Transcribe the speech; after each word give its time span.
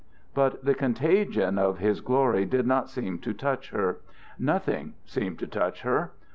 But 0.33 0.65
the 0.65 0.73
contagion 0.73 1.59
of 1.59 1.77
his 1.77 2.01
glory 2.01 2.43
did 2.45 2.65
not 2.65 2.89
seem 2.89 3.19
to 3.19 3.35
touch 3.35 3.69
her. 3.69 3.99
Nothing 4.39 4.95
seemed 5.05 5.37
to 5.37 5.45
touch 5.45 5.81
her. 5.83 6.13